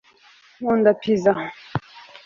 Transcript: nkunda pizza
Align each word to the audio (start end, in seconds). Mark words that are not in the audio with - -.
nkunda 0.57 0.91
pizza 1.01 1.31